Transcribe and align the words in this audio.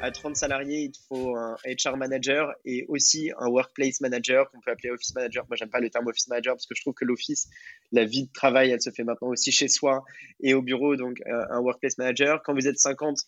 À 0.00 0.10
30 0.10 0.36
salariés, 0.36 0.84
il 0.84 0.92
te 0.92 0.98
faut 1.08 1.36
un 1.36 1.56
HR 1.64 1.96
manager 1.96 2.52
et 2.64 2.84
aussi 2.88 3.30
un 3.38 3.48
workplace 3.48 4.00
manager 4.00 4.50
qu'on 4.50 4.60
peut 4.60 4.70
appeler 4.70 4.90
office 4.90 5.14
manager. 5.14 5.44
Moi, 5.48 5.56
j'aime 5.56 5.70
pas 5.70 5.80
le 5.80 5.90
terme 5.90 6.06
office 6.06 6.28
manager 6.28 6.54
parce 6.54 6.66
que 6.66 6.74
je 6.74 6.82
trouve 6.82 6.94
que 6.94 7.04
l'office, 7.04 7.48
la 7.92 8.04
vie 8.04 8.26
de 8.26 8.32
travail, 8.32 8.70
elle 8.70 8.80
se 8.80 8.90
fait 8.90 9.04
maintenant 9.04 9.28
aussi 9.28 9.52
chez 9.52 9.68
soi 9.68 10.04
et 10.40 10.54
au 10.54 10.62
bureau. 10.62 10.96
Donc, 10.96 11.20
euh, 11.26 11.44
un 11.50 11.60
workplace 11.60 11.98
manager. 11.98 12.42
Quand 12.44 12.54
vous 12.54 12.66
êtes 12.68 12.78
50, 12.78 13.18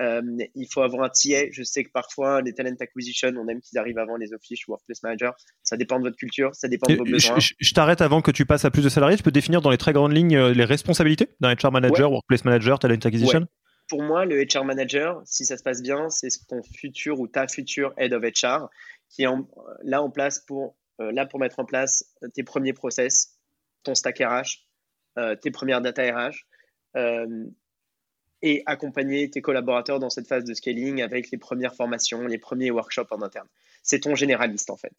euh, 0.00 0.22
il 0.54 0.66
faut 0.72 0.82
avoir 0.82 1.04
un 1.04 1.08
TA. 1.08 1.50
Je 1.50 1.62
sais 1.62 1.82
que 1.82 1.90
parfois, 1.90 2.40
les 2.42 2.52
talent 2.54 2.76
acquisition, 2.78 3.32
on 3.36 3.48
aime 3.48 3.60
qu'ils 3.60 3.78
arrivent 3.78 3.98
avant 3.98 4.16
les 4.16 4.32
office 4.32 4.66
ou 4.66 4.72
workplace 4.72 5.02
manager. 5.02 5.34
Ça 5.62 5.76
dépend 5.76 5.98
de 5.98 6.04
votre 6.04 6.16
culture, 6.16 6.54
ça 6.54 6.68
dépend 6.68 6.92
de 6.92 6.98
vos 6.98 7.04
besoins. 7.04 7.38
Je, 7.38 7.54
je 7.58 7.74
t'arrête 7.74 8.00
avant 8.00 8.22
que 8.22 8.30
tu 8.30 8.46
passes 8.46 8.64
à 8.64 8.70
plus 8.70 8.84
de 8.84 8.88
salariés. 8.88 9.16
Tu 9.16 9.22
peux 9.22 9.32
définir 9.32 9.60
dans 9.60 9.70
les 9.70 9.78
très 9.78 9.92
grandes 9.92 10.12
lignes 10.12 10.36
euh, 10.36 10.54
les 10.54 10.64
responsabilités 10.64 11.30
d'un 11.40 11.54
HR 11.54 11.72
manager, 11.72 12.12
workplace 12.12 12.44
manager, 12.44 12.78
talent 12.78 12.94
acquisition? 13.02 13.46
Pour 13.88 14.02
moi, 14.02 14.24
le 14.24 14.44
HR 14.44 14.64
manager, 14.64 15.22
si 15.24 15.44
ça 15.44 15.56
se 15.56 15.62
passe 15.62 15.82
bien, 15.82 16.10
c'est 16.10 16.28
ton 16.46 16.62
futur 16.62 17.18
ou 17.20 17.26
ta 17.26 17.48
future 17.48 17.92
head 17.96 18.12
of 18.12 18.22
HR 18.22 18.68
qui 19.08 19.22
est 19.22 19.28
là 19.82 20.02
en 20.02 20.10
place 20.10 20.38
pour 20.40 20.76
euh, 21.00 21.12
là 21.12 21.26
pour 21.26 21.40
mettre 21.40 21.58
en 21.58 21.64
place 21.64 22.14
tes 22.34 22.42
premiers 22.42 22.72
process, 22.72 23.38
ton 23.82 23.94
stack 23.94 24.18
RH, 24.18 24.66
euh, 25.18 25.36
tes 25.36 25.50
premières 25.50 25.80
data 25.80 26.02
RH 26.02 26.44
euh, 26.96 27.46
et 28.42 28.62
accompagner 28.66 29.30
tes 29.30 29.40
collaborateurs 29.40 29.98
dans 29.98 30.10
cette 30.10 30.28
phase 30.28 30.44
de 30.44 30.54
scaling 30.54 31.02
avec 31.02 31.30
les 31.30 31.38
premières 31.38 31.74
formations, 31.74 32.26
les 32.26 32.38
premiers 32.38 32.70
workshops 32.70 33.10
en 33.10 33.22
interne. 33.22 33.48
C'est 33.82 34.00
ton 34.00 34.14
généraliste 34.14 34.70
en 34.70 34.76
fait. 34.76 34.94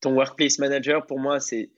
Ton 0.00 0.14
workplace 0.14 0.58
manager, 0.58 1.06
pour 1.06 1.18
moi, 1.18 1.40
c'est 1.40 1.70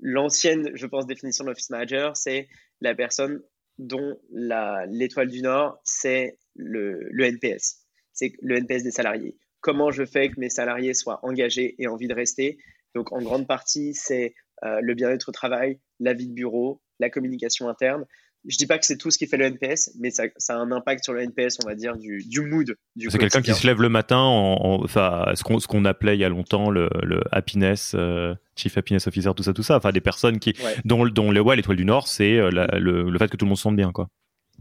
l'ancienne, 0.00 0.70
je 0.74 0.86
pense, 0.86 1.06
définition 1.06 1.44
de 1.44 1.50
l'office 1.50 1.70
manager, 1.70 2.16
c'est 2.16 2.48
la 2.80 2.94
personne 2.94 3.42
dont 3.80 4.20
l'étoile 4.30 5.28
du 5.28 5.42
Nord, 5.42 5.80
c'est 5.84 6.38
le, 6.54 7.08
NPS. 7.18 7.86
C'est 8.12 8.32
le 8.40 8.56
NPS 8.56 8.82
des 8.82 8.90
salariés. 8.90 9.36
Comment 9.60 9.90
je 9.90 10.04
fais 10.04 10.30
que 10.30 10.38
mes 10.38 10.50
salariés 10.50 10.94
soient 10.94 11.20
engagés 11.22 11.74
et 11.78 11.86
envie 11.86 12.08
de 12.08 12.14
rester? 12.14 12.58
Donc, 12.94 13.12
en 13.12 13.22
grande 13.22 13.46
partie, 13.46 13.94
c'est 13.94 14.34
euh, 14.64 14.80
le 14.82 14.94
bien-être 14.94 15.28
au 15.28 15.32
travail, 15.32 15.80
la 15.98 16.12
vie 16.12 16.28
de 16.28 16.34
bureau, 16.34 16.82
la 16.98 17.08
communication 17.08 17.68
interne 17.68 18.04
je 18.46 18.56
dis 18.56 18.66
pas 18.66 18.78
que 18.78 18.86
c'est 18.86 18.96
tout 18.96 19.10
ce 19.10 19.18
qui 19.18 19.26
fait 19.26 19.36
le 19.36 19.44
NPS, 19.46 19.92
mais 19.98 20.10
ça, 20.10 20.24
a 20.48 20.54
un 20.54 20.72
impact 20.72 21.04
sur 21.04 21.12
le 21.12 21.20
NPS, 21.20 21.58
on 21.62 21.68
va 21.68 21.74
dire, 21.74 21.96
du, 21.96 22.24
du 22.26 22.40
mood. 22.40 22.74
c'est 22.96 23.18
quelqu'un 23.18 23.42
qui 23.42 23.54
se 23.54 23.66
lève 23.66 23.80
le 23.82 23.88
matin, 23.88 24.18
en, 24.18 24.82
enfin, 24.82 25.26
ce 25.34 25.42
qu'on, 25.42 25.58
ce 25.58 25.66
qu'on 25.66 25.84
appelait 25.84 26.16
il 26.16 26.20
y 26.20 26.24
a 26.24 26.28
longtemps 26.28 26.70
le, 26.70 26.88
le 27.02 27.22
happiness, 27.32 27.92
euh, 27.94 28.34
chief 28.56 28.76
happiness 28.78 29.06
officer, 29.06 29.30
tout 29.36 29.42
ça, 29.42 29.52
tout 29.52 29.62
ça. 29.62 29.76
Enfin, 29.76 29.92
des 29.92 30.00
personnes 30.00 30.38
qui, 30.38 30.54
dont, 30.84 31.06
dont 31.06 31.30
le, 31.30 31.40
ouais, 31.40 31.56
l'étoile 31.56 31.76
du 31.76 31.84
Nord, 31.84 32.08
c'est 32.08 32.36
euh, 32.36 32.50
le, 32.50 33.10
le, 33.10 33.18
fait 33.18 33.28
que 33.28 33.36
tout 33.36 33.44
le 33.44 33.50
monde 33.50 33.58
se 33.58 33.64
sente 33.64 33.76
bien, 33.76 33.92
quoi. 33.92 34.08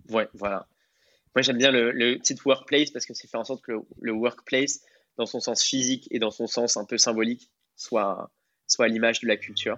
Ouais, 0.09 0.28
voilà. 0.34 0.68
Moi, 1.35 1.41
j'aime 1.41 1.57
bien 1.57 1.72
le, 1.72 1.91
le 1.91 2.19
titre 2.19 2.45
workplace 2.45 2.91
parce 2.91 3.06
que 3.06 3.13
c'est 3.13 3.29
fait 3.29 3.38
en 3.38 3.45
sorte 3.45 3.63
que 3.63 3.72
le, 4.01 4.12
workplace, 4.12 4.81
dans 5.18 5.25
son 5.25 5.39
sens 5.39 5.63
physique 5.63 6.07
et 6.12 6.19
dans 6.19 6.31
son 6.31 6.47
sens 6.47 6.75
un 6.75 6.85
peu 6.85 6.97
symbolique, 6.97 7.50
soit, 7.75 8.31
soit 8.68 8.85
à 8.85 8.88
l'image 8.89 9.22
de 9.22 9.28
la 9.28 9.38
culture. 9.38 9.78